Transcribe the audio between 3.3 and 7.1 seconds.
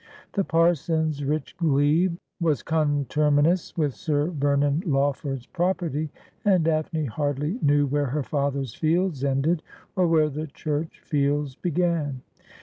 ous with Sir Vernon Lawford's property, and Daphne